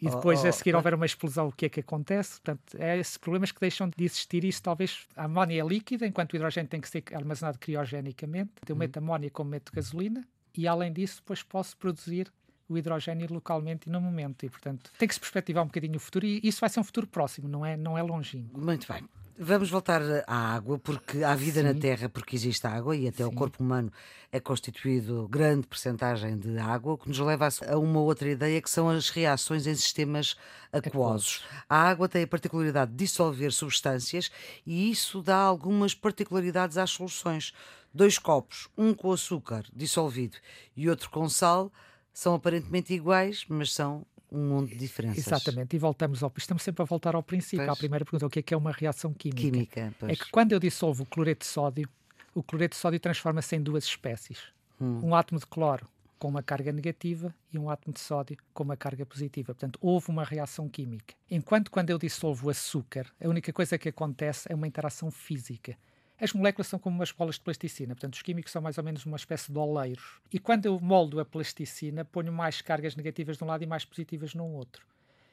e 0.00 0.10
depois 0.10 0.40
oh, 0.40 0.44
oh, 0.44 0.48
a 0.48 0.52
seguir 0.52 0.74
oh. 0.74 0.76
houver 0.76 0.92
uma 0.92 1.06
explosão, 1.06 1.48
o 1.48 1.52
que 1.52 1.66
é 1.66 1.68
que 1.70 1.80
acontece? 1.80 2.40
Portanto, 2.40 2.76
é 2.78 2.98
esses 2.98 3.16
problemas 3.16 3.50
que 3.50 3.58
deixam 3.58 3.88
de 3.88 4.04
existir. 4.04 4.44
Isso 4.44 4.62
talvez 4.62 5.06
a 5.16 5.24
amónia 5.24 5.62
é 5.62 5.66
líquida, 5.66 6.06
enquanto 6.06 6.34
o 6.34 6.36
hidrogênio 6.36 6.68
tem 6.68 6.80
que 6.80 6.88
ser 6.88 7.02
armazenado 7.14 7.58
criogenicamente. 7.58 8.52
Eu 8.68 8.74
hum. 8.74 8.78
meto 8.78 8.98
amónia 8.98 9.30
como 9.30 9.50
meto 9.50 9.72
gasolina, 9.72 10.22
e 10.56 10.66
além 10.66 10.92
disso 10.92 11.16
depois 11.16 11.42
posso 11.42 11.76
produzir 11.76 12.32
o 12.68 12.76
hidrogênio 12.76 13.32
localmente 13.32 13.88
e 13.88 13.92
no 13.92 14.00
momento 14.00 14.44
e 14.44 14.50
portanto 14.50 14.90
tem 14.98 15.06
que 15.06 15.14
se 15.14 15.20
perspectivar 15.20 15.62
um 15.62 15.66
bocadinho 15.66 15.96
o 15.96 16.00
futuro 16.00 16.26
e 16.26 16.40
isso 16.42 16.60
vai 16.60 16.68
ser 16.68 16.80
um 16.80 16.84
futuro 16.84 17.06
próximo 17.06 17.48
não 17.48 17.64
é 17.64 17.76
não 17.76 17.96
é 17.96 18.02
longínquo 18.02 18.60
muito 18.60 18.90
bem 18.92 19.04
Vamos 19.38 19.68
voltar 19.68 20.00
à 20.26 20.54
água, 20.54 20.78
porque 20.78 21.22
há 21.22 21.34
vida 21.34 21.60
Sim. 21.60 21.66
na 21.66 21.74
Terra 21.74 22.08
porque 22.08 22.34
existe 22.34 22.66
água 22.66 22.96
e 22.96 23.06
até 23.06 23.22
Sim. 23.22 23.28
o 23.28 23.32
corpo 23.32 23.62
humano 23.62 23.92
é 24.32 24.40
constituído 24.40 25.28
grande 25.28 25.66
percentagem 25.66 26.38
de 26.38 26.56
água, 26.58 26.94
o 26.94 26.98
que 26.98 27.06
nos 27.06 27.18
leva 27.18 27.46
a 27.68 27.76
uma 27.76 28.00
outra 28.00 28.30
ideia 28.30 28.62
que 28.62 28.70
são 28.70 28.88
as 28.88 29.10
reações 29.10 29.66
em 29.66 29.74
sistemas 29.74 30.36
aquosos. 30.72 31.44
A 31.68 31.82
água 31.82 32.08
tem 32.08 32.22
a 32.22 32.26
particularidade 32.26 32.92
de 32.92 32.96
dissolver 32.96 33.52
substâncias 33.52 34.30
e 34.64 34.90
isso 34.90 35.20
dá 35.20 35.36
algumas 35.36 35.94
particularidades 35.94 36.78
às 36.78 36.90
soluções. 36.90 37.52
Dois 37.96 38.18
copos, 38.18 38.68
um 38.76 38.92
com 38.92 39.10
açúcar 39.10 39.64
dissolvido 39.74 40.36
e 40.76 40.86
outro 40.90 41.08
com 41.08 41.26
sal, 41.30 41.72
são 42.12 42.34
aparentemente 42.34 42.92
iguais, 42.92 43.46
mas 43.48 43.72
são 43.72 44.04
um 44.30 44.38
mundo 44.38 44.68
de 44.68 44.76
diferenças. 44.76 45.26
Exatamente, 45.26 45.76
e 45.76 45.78
voltamos 45.78 46.22
ao. 46.22 46.30
Estamos 46.36 46.62
sempre 46.62 46.82
a 46.82 46.84
voltar 46.84 47.14
ao 47.14 47.22
princípio, 47.22 47.64
pois. 47.64 47.70
à 47.70 47.74
primeira 47.76 48.04
pergunta: 48.04 48.26
o 48.26 48.28
que 48.28 48.40
é 48.40 48.42
que 48.42 48.52
é 48.52 48.56
uma 48.56 48.70
reação 48.70 49.14
química? 49.14 49.40
Química, 49.40 49.94
pois. 49.98 50.12
É 50.12 50.14
que 50.14 50.30
quando 50.30 50.52
eu 50.52 50.60
dissolvo 50.60 51.04
o 51.04 51.06
cloreto 51.06 51.46
de 51.46 51.46
sódio, 51.46 51.88
o 52.34 52.42
cloreto 52.42 52.74
de 52.74 52.80
sódio 52.80 53.00
transforma-se 53.00 53.56
em 53.56 53.62
duas 53.62 53.84
espécies: 53.84 54.40
hum. 54.78 55.00
um 55.02 55.14
átomo 55.14 55.40
de 55.40 55.46
cloro 55.46 55.88
com 56.18 56.28
uma 56.28 56.42
carga 56.42 56.72
negativa 56.72 57.34
e 57.50 57.58
um 57.58 57.70
átomo 57.70 57.94
de 57.94 58.00
sódio 58.00 58.36
com 58.52 58.62
uma 58.62 58.76
carga 58.76 59.06
positiva. 59.06 59.54
Portanto, 59.54 59.78
houve 59.80 60.10
uma 60.10 60.22
reação 60.22 60.68
química. 60.68 61.14
Enquanto 61.30 61.70
quando 61.70 61.88
eu 61.88 61.98
dissolvo 61.98 62.48
o 62.48 62.50
açúcar, 62.50 63.06
a 63.18 63.26
única 63.26 63.54
coisa 63.54 63.78
que 63.78 63.88
acontece 63.88 64.52
é 64.52 64.54
uma 64.54 64.66
interação 64.66 65.10
física. 65.10 65.78
As 66.18 66.32
moléculas 66.32 66.66
são 66.66 66.78
como 66.78 66.96
umas 66.96 67.12
bolas 67.12 67.34
de 67.34 67.42
plasticina, 67.42 67.94
portanto, 67.94 68.14
os 68.14 68.22
químicos 68.22 68.50
são 68.50 68.62
mais 68.62 68.78
ou 68.78 68.84
menos 68.84 69.04
uma 69.04 69.16
espécie 69.16 69.52
de 69.52 69.58
oleiros. 69.58 70.20
E 70.32 70.38
quando 70.38 70.64
eu 70.64 70.80
moldo 70.80 71.20
a 71.20 71.24
plasticina, 71.24 72.04
ponho 72.04 72.32
mais 72.32 72.62
cargas 72.62 72.96
negativas 72.96 73.36
de 73.36 73.44
um 73.44 73.46
lado 73.46 73.62
e 73.62 73.66
mais 73.66 73.84
positivas 73.84 74.34
no 74.34 74.44
outro. 74.46 74.86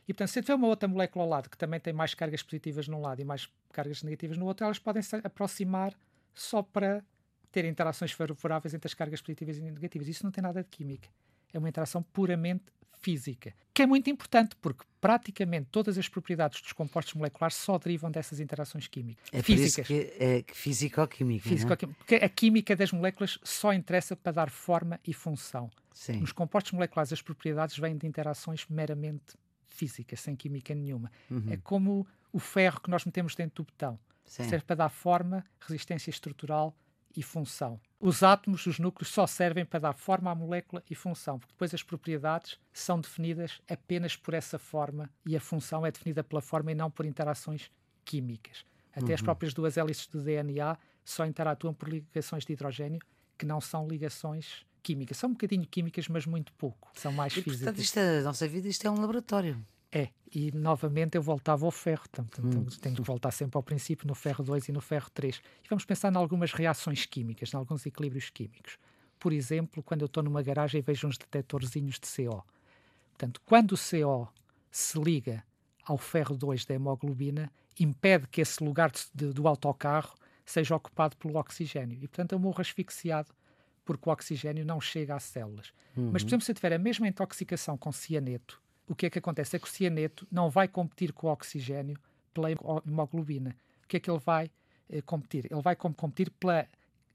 E, 0.06 0.14
portanto, 0.14 0.28
se 0.28 0.42
tiver 0.42 0.56
uma 0.56 0.68
outra 0.68 0.88
molécula 0.88 1.24
ao 1.24 1.30
lado 1.30 1.50
que 1.50 1.58
também 1.58 1.80
tem 1.80 1.94
mais 1.94 2.14
cargas 2.14 2.44
positivas 2.44 2.88
num 2.90 3.00
lado 3.00 3.22
e 3.22 3.24
mais 3.24 3.50
cargas 3.72 4.04
negativas 4.04 4.38
no 4.38 4.46
outro, 4.46 4.66
elas 4.66 4.78
podem 4.78 5.02
se 5.02 5.16
aproximar 5.16 5.94
só 6.34 6.62
para 6.62 7.02
ter 7.52 7.64
interações 7.64 8.12
favoráveis 8.12 8.74
entre 8.74 8.88
as 8.88 8.94
cargas 8.94 9.22
positivas 9.22 9.58
e 9.58 9.62
negativas. 9.62 10.08
Isso 10.10 10.26
não 10.26 10.32
tem 10.32 10.42
nada 10.42 10.62
de 10.62 10.70
química. 10.70 11.08
É 11.54 11.60
uma 11.60 11.70
interação 11.70 12.04
puramente 12.04 12.66
física, 13.04 13.54
que 13.74 13.82
é 13.82 13.86
muito 13.86 14.10
importante 14.10 14.56
porque 14.62 14.86
praticamente 15.02 15.68
todas 15.70 15.98
as 15.98 16.08
propriedades 16.08 16.62
dos 16.62 16.72
compostos 16.72 17.14
moleculares 17.14 17.58
só 17.58 17.78
derivam 17.78 18.10
dessas 18.10 18.40
interações 18.40 18.88
químicas. 18.88 19.26
É 19.32 19.44
físicas. 19.44 19.86
Por 19.86 19.94
isso 19.94 20.12
que 20.16 20.24
é 20.24 20.46
físico-química. 20.54 21.50
Físico 21.50 21.76
porque 21.98 22.16
a 22.16 22.30
química 22.30 22.76
das 22.76 22.94
moléculas 22.94 23.38
só 23.44 23.74
interessa 23.74 24.16
para 24.16 24.32
dar 24.32 24.50
forma 24.50 25.00
e 25.06 25.14
função. 25.14 25.70
Sim. 25.92 26.22
Nos 26.22 26.32
compostos 26.32 26.72
moleculares, 26.72 27.12
as 27.12 27.22
propriedades 27.22 27.78
vêm 27.78 27.98
de 27.98 28.08
interações 28.08 28.66
meramente 28.70 29.36
físicas, 29.68 30.22
sem 30.22 30.36
química 30.36 30.74
nenhuma. 30.74 31.12
Uhum. 31.30 31.52
É 31.52 31.58
como 31.58 32.08
o 32.32 32.40
ferro 32.40 32.80
que 32.80 32.90
nós 32.90 33.04
metemos 33.04 33.36
dentro 33.36 33.64
do 33.64 33.66
betão. 33.66 34.00
Sim. 34.26 34.46
Serve 34.46 34.66
para 34.66 34.78
dar 34.78 34.90
forma, 34.90 35.44
resistência 35.60 36.10
estrutural 36.10 36.76
e 37.16 37.24
função. 37.24 37.80
Os 38.00 38.24
átomos, 38.24 38.66
os 38.66 38.80
núcleos, 38.80 39.10
só 39.10 39.26
servem 39.26 39.66
para 39.66 39.80
dar 39.80 39.94
forma 39.94 40.32
à 40.32 40.36
molécula 40.36 40.84
e 40.90 40.96
função, 40.96 41.40
porque 41.40 41.54
depois 41.54 41.74
as 41.74 41.84
propriedades 41.84 42.60
são 42.72 43.00
definidas 43.00 43.62
apenas 43.70 44.16
por 44.16 44.34
essa 44.34 44.60
forma 44.60 45.10
e 45.26 45.36
a 45.36 45.40
função 45.40 45.86
é 45.86 45.92
definida 45.92 46.24
pela 46.24 46.42
forma 46.42 46.72
e 46.72 46.76
não 46.76 46.92
por 46.92 47.06
interações 47.06 47.72
químicas. 48.04 48.66
Até 48.92 49.08
uhum. 49.08 49.14
as 49.14 49.22
próprias 49.22 49.54
duas 49.54 49.78
hélices 49.78 50.08
do 50.08 50.22
DNA 50.22 50.78
só 51.04 51.26
interatuam 51.26 51.74
por 51.74 51.90
ligações 51.90 52.46
de 52.46 52.54
hidrogênio, 52.54 53.00
que 53.38 53.46
não 53.46 53.60
são 53.60 53.88
ligações 53.88 54.66
químicas. 54.84 55.18
São 55.18 55.30
um 55.30 55.34
bocadinho 55.34 55.66
químicas, 55.66 56.08
mas 56.08 56.26
muito 56.26 56.54
pouco. 56.54 56.92
São 56.94 57.12
mais 57.12 57.34
e, 57.34 57.42
físicas. 57.42 57.60
Portanto, 57.62 57.80
isto 57.80 57.98
é, 57.98 58.20
a 58.20 58.24
nossa 58.24 58.48
vida 58.48 58.68
isto 58.68 58.86
é 58.86 58.92
um 58.92 59.00
laboratório. 59.00 59.66
É, 59.94 60.10
e 60.34 60.52
novamente 60.52 61.16
eu 61.16 61.22
voltava 61.22 61.66
ao 61.66 61.72
ferro, 61.72 62.02
portanto, 62.10 62.42
hum. 62.44 62.66
tenho 62.82 62.96
que 62.96 63.02
voltar 63.04 63.30
sempre 63.30 63.58
ao 63.58 63.62
princípio, 63.62 64.08
no 64.08 64.16
ferro 64.16 64.44
2 64.44 64.70
e 64.70 64.72
no 64.72 64.82
ferro 64.82 65.10
3. 65.14 65.40
E 65.64 65.70
vamos 65.70 65.86
pensar 65.86 66.12
em 66.12 66.16
algumas 66.18 66.52
reações 66.52 67.06
químicas, 67.06 67.54
em 67.54 67.58
alguns 67.58 67.86
equilíbrios 67.86 68.32
químicos. 68.32 68.80
Por 69.20 69.32
exemplo, 69.32 69.84
quando 69.84 70.02
eu 70.02 70.08
estou 70.08 70.24
numa 70.24 70.42
garagem 70.42 70.80
e 70.80 70.82
vejo 70.82 71.08
uns 71.08 71.18
detetorzinhos 71.18 72.00
de 72.00 72.08
CO. 72.08 72.44
Portanto, 73.12 73.40
quando 73.46 73.74
o 73.74 73.78
CO 73.78 74.28
se 74.72 75.00
liga 75.00 75.44
ao 75.86 76.00
ferro 76.00 76.36
2 76.36 76.66
da 76.66 76.74
hemoglobina, 76.74 77.52
impede 77.80 78.28
que 78.28 78.42
esse 78.42 78.64
lugar 78.64 78.92
de, 78.92 79.06
de, 79.14 79.32
do 79.32 79.48
autocarro 79.48 80.16
seja 80.44 80.76
ocupado 80.76 81.16
pelo 81.18 81.38
oxigênio. 81.38 82.00
E, 82.02 82.08
portanto, 82.08 82.32
eu 82.32 82.40
morro 82.40 82.60
asfixiado 82.60 83.30
porque 83.86 84.10
o 84.10 84.12
oxigênio 84.12 84.66
não 84.66 84.82
chega 84.82 85.16
às 85.16 85.24
células. 85.24 85.72
Uhum. 85.96 86.10
Mas, 86.12 86.24
por 86.24 86.30
exemplo, 86.30 86.46
se 86.46 86.52
eu 86.52 86.56
tiver 86.56 86.74
a 86.74 86.80
mesma 86.80 87.08
intoxicação 87.08 87.78
com 87.78 87.92
cianeto, 87.92 88.63
o 88.88 88.96
que 88.96 89.06
é 89.06 89.10
que 89.10 89.20
acontece? 89.20 89.56
É 89.56 89.60
que 89.60 89.68
o 89.68 89.70
cianeto 89.70 90.28
não 90.32 90.50
vai 90.50 90.68
competir 90.68 91.14
com 91.14 91.28
o 91.28 91.32
oxigênio 91.32 91.98
pela 92.34 92.50
hemoglobina. 92.52 93.56
O 93.84 93.88
que 93.88 93.98
é 93.98 94.00
que 94.00 94.10
ele 94.10 94.20
vai 94.20 94.52
eh, 94.90 95.02
competir? 95.02 95.48
Ele 95.52 95.62
vai 95.62 95.76
competir 95.76 96.30
pela 96.32 96.68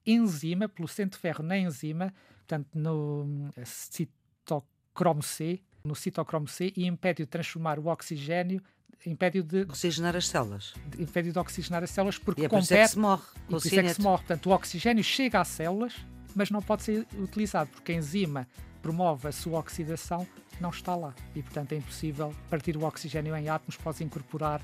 enzima, 0.06 0.68
pelo 0.68 0.88
centro 0.88 1.18
de 1.18 1.22
ferro 1.22 1.44
na 1.44 1.58
enzima, 1.58 2.14
portanto, 2.38 2.68
no 2.75 3.50
eh, 3.56 3.64
citocromo 3.64 5.22
C, 5.22 5.60
no 5.84 5.94
citocromo 5.94 6.48
C, 6.48 6.72
e 6.76 6.87
impede 6.87 7.25
de 7.25 7.26
transformar 7.26 7.78
o 7.78 7.87
oxigênio 7.87 8.62
impede 9.06 9.42
de 9.42 9.62
oxigenar 9.62 10.16
as 10.16 10.26
células. 10.26 10.75
Impede 10.98 11.30
de 11.30 11.38
oxigenar 11.38 11.84
as 11.84 11.90
células 11.90 12.18
porque 12.18 12.42
e 12.42 12.44
é 12.46 12.48
por 12.48 12.58
isso 12.58 12.75
é 12.75 12.82
que 12.82 12.88
se 12.88 12.98
morre. 12.98 13.22
E 13.46 13.50
por 13.50 13.56
isso 13.58 13.78
é 13.78 13.82
que 13.82 13.94
se 13.94 14.00
morre. 14.00 14.18
Portanto, 14.18 14.46
o 14.46 14.52
oxigênio 14.52 15.04
chega 15.04 15.40
às 15.40 15.48
células, 15.48 15.94
mas 16.34 16.50
não 16.50 16.60
pode 16.60 16.82
ser 16.82 17.06
utilizado 17.16 17.70
porque 17.70 17.92
a 17.92 17.94
enzima 17.94 18.48
promove 18.82 19.28
a 19.28 19.32
sua 19.32 19.58
oxidação 19.60 20.26
não 20.60 20.70
está 20.70 20.94
lá. 20.94 21.14
E, 21.34 21.42
portanto, 21.42 21.72
é 21.72 21.76
impossível 21.76 22.34
partir 22.50 22.76
o 22.76 22.84
oxigênio 22.84 23.36
em 23.36 23.48
átomos, 23.48 23.76
pode 23.76 24.02
incorporar 24.02 24.60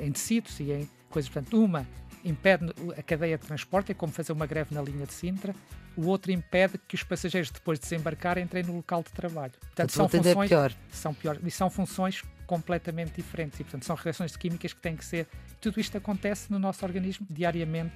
em, 0.00 0.12
tecidos 0.12 0.58
e 0.60 0.72
em 0.72 0.90
coisas. 1.10 1.30
Portanto, 1.30 1.62
uma 1.62 1.86
impede 2.24 2.66
a 2.96 3.02
cadeia 3.02 3.36
de 3.36 3.46
transporte, 3.46 3.92
é 3.92 3.94
como 3.94 4.12
fazer 4.12 4.32
uma 4.32 4.46
greve 4.46 4.74
na 4.74 4.82
linha 4.82 5.06
de 5.06 5.12
Sintra. 5.12 5.54
O 5.96 6.06
outro 6.06 6.32
impede 6.32 6.78
que 6.88 6.94
os 6.94 7.02
passageiros, 7.02 7.50
depois 7.50 7.78
de 7.78 7.82
desembarcar, 7.82 8.38
entrem 8.38 8.62
no 8.62 8.76
local 8.76 9.02
de 9.02 9.12
trabalho. 9.12 9.52
Portanto, 9.60 9.92
são 9.92 10.06
é 10.06 10.08
funções, 10.08 10.46
é 10.46 10.48
pior. 10.48 10.72
São 10.90 11.14
pior. 11.14 11.38
E 11.44 11.50
são 11.50 11.68
funções 11.68 12.22
completamente 12.46 13.12
diferentes. 13.16 13.60
E, 13.60 13.64
portanto, 13.64 13.84
são 13.84 13.96
reações 13.96 14.36
químicas 14.36 14.72
que 14.72 14.80
têm 14.80 14.96
que 14.96 15.04
ser. 15.04 15.26
Tudo 15.60 15.80
isto 15.80 15.98
acontece 15.98 16.50
no 16.50 16.58
nosso 16.58 16.84
organismo 16.84 17.26
diariamente 17.28 17.94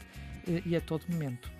e 0.64 0.76
a 0.76 0.80
todo 0.80 1.04
momento. 1.08 1.50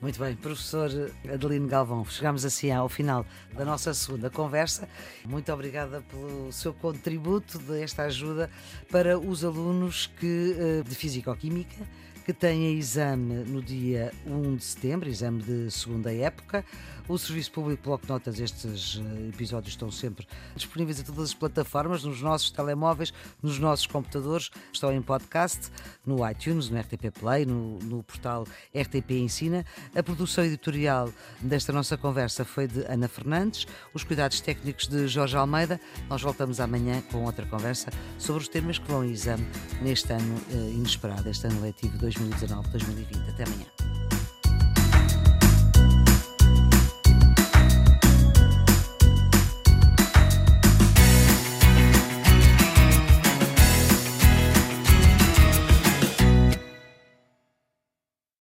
Muito 0.00 0.18
bem, 0.18 0.36
professor 0.36 0.90
Adelino 1.32 1.66
Galvão, 1.66 2.04
chegamos 2.04 2.44
assim 2.44 2.70
ao 2.70 2.88
final 2.88 3.24
da 3.54 3.64
nossa 3.64 3.94
segunda 3.94 4.28
conversa. 4.28 4.88
Muito 5.24 5.50
obrigada 5.52 6.02
pelo 6.02 6.52
seu 6.52 6.74
contributo 6.74 7.58
desta 7.58 8.02
ajuda 8.04 8.50
para 8.90 9.18
os 9.18 9.44
alunos 9.44 10.10
que, 10.18 10.54
eh, 10.58 10.82
de 10.86 10.94
Físico-Química 10.94 11.86
que 12.26 12.32
têm 12.32 12.76
exame 12.76 13.44
no 13.44 13.62
dia 13.62 14.12
1 14.26 14.56
de 14.56 14.64
setembro, 14.64 15.08
exame 15.08 15.40
de 15.44 15.70
segunda 15.70 16.12
época. 16.12 16.64
O 17.06 17.16
Serviço 17.16 17.52
Público 17.52 17.84
Bloco 17.84 18.04
Notas, 18.08 18.40
estes 18.40 19.00
eh, 19.00 19.28
episódios 19.28 19.74
estão 19.74 19.92
sempre 19.92 20.26
disponíveis 20.56 20.98
em 20.98 21.04
todas 21.04 21.26
as 21.26 21.34
plataformas, 21.34 22.02
nos 22.02 22.20
nossos 22.20 22.50
telemóveis, 22.50 23.14
nos 23.40 23.60
nossos 23.60 23.86
computadores, 23.86 24.50
estão 24.72 24.92
em 24.92 25.00
podcast, 25.00 25.70
no 26.04 26.28
iTunes, 26.28 26.68
no 26.68 26.80
RTP 26.80 27.16
Play, 27.16 27.46
no, 27.46 27.78
no 27.78 28.02
portal 28.02 28.44
RTP 28.74 29.12
Ensina. 29.12 29.64
A 29.94 30.02
produção 30.02 30.44
editorial 30.44 31.12
desta 31.40 31.72
nossa 31.72 31.96
conversa 31.96 32.44
foi 32.44 32.66
de 32.66 32.80
Ana 32.86 33.06
Fernandes, 33.06 33.68
os 33.94 34.02
cuidados 34.02 34.40
técnicos 34.40 34.88
de 34.88 35.06
Jorge 35.06 35.36
Almeida. 35.36 35.80
Nós 36.08 36.22
voltamos 36.22 36.58
amanhã 36.58 37.00
com 37.02 37.22
outra 37.22 37.46
conversa 37.46 37.88
sobre 38.18 38.42
os 38.42 38.48
temas 38.48 38.80
que 38.80 38.90
vão 38.90 39.04
em 39.04 39.12
exame 39.12 39.46
neste 39.80 40.12
ano 40.12 40.42
eh, 40.50 40.72
inesperado, 40.72 41.28
este 41.28 41.46
ano 41.46 41.60
letivo 41.60 41.96
2019-2020. 42.18 43.28
Até 43.28 43.44
amanhã. 43.44 43.95